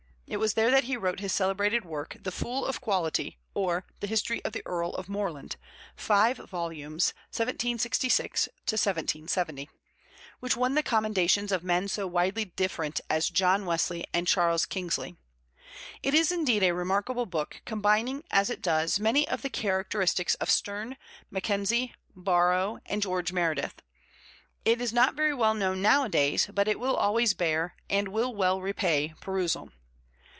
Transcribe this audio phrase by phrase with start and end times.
[0.27, 4.07] It was there that he wrote his celebrated work, The Fool of Quality, or the
[4.07, 5.57] History of the Earl of Moreland
[5.97, 9.69] (5 vols., 1766 1770),
[10.39, 15.17] which won the commendations of men so widely different as John Wesley and Charles Kingsley.
[16.01, 20.49] It is, indeed, a remarkable book, combining, as it does, many of the characteristics of
[20.49, 20.95] Sterne,
[21.29, 23.81] Mackenzie, Borrow, and George Meredith.
[24.63, 28.61] It is not very well known nowadays, but it will always bear, and will well
[28.61, 29.73] repay, perusal.